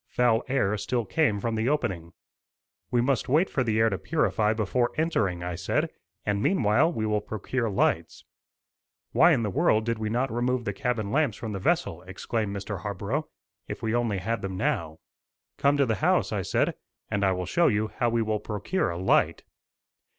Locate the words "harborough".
12.79-13.27